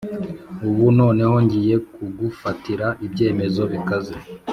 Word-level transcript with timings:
Ubu 0.67 0.85
noneho 0.99 1.35
ngiye 1.45 1.75
kugufatira 1.91 2.87
ibyemezo 3.05 3.61
bikaze 3.71 4.15